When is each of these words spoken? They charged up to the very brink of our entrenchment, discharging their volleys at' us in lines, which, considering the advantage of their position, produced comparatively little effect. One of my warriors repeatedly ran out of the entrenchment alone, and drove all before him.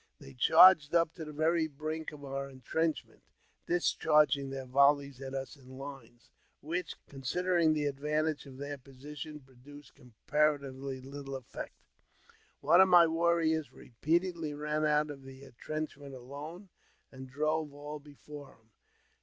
They 0.17 0.33
charged 0.33 0.95
up 0.95 1.13
to 1.13 1.25
the 1.25 1.31
very 1.31 1.67
brink 1.67 2.11
of 2.11 2.25
our 2.25 2.49
entrenchment, 2.49 3.21
discharging 3.67 4.49
their 4.49 4.65
volleys 4.65 5.21
at' 5.21 5.35
us 5.35 5.55
in 5.55 5.77
lines, 5.77 6.31
which, 6.59 6.95
considering 7.07 7.73
the 7.75 7.85
advantage 7.85 8.47
of 8.47 8.57
their 8.57 8.79
position, 8.79 9.41
produced 9.41 9.93
comparatively 9.93 11.01
little 11.01 11.35
effect. 11.35 11.75
One 12.61 12.81
of 12.81 12.87
my 12.87 13.05
warriors 13.05 13.71
repeatedly 13.71 14.55
ran 14.55 14.87
out 14.87 15.11
of 15.11 15.21
the 15.21 15.43
entrenchment 15.43 16.15
alone, 16.15 16.69
and 17.11 17.29
drove 17.29 17.71
all 17.71 17.99
before 17.99 18.53
him. 18.55 18.71